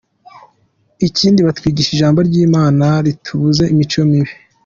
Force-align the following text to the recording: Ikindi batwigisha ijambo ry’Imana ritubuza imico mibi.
Ikindi 1.07 1.39
batwigisha 1.47 1.91
ijambo 1.93 2.19
ry’Imana 2.29 2.85
ritubuza 3.05 3.63
imico 3.73 4.01
mibi. 4.09 4.33